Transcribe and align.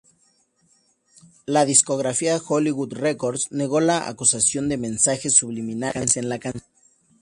La 1.45 1.63
discográfica 1.63 2.41
Hollywood 2.47 2.93
Records 2.93 3.51
negó 3.51 3.81
la 3.81 4.07
acusación 4.07 4.67
de 4.67 4.77
mensajes 4.79 5.35
subliminales 5.35 6.17
en 6.17 6.27
la 6.27 6.39
canción. 6.39 6.63